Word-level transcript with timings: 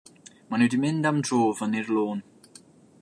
Mae 0.47 0.61
nhw 0.61 0.69
'di 0.73 0.79
mynd 0.85 1.09
am 1.09 1.19
dro 1.27 1.41
fyny'r 1.61 1.93
lôn. 1.99 2.25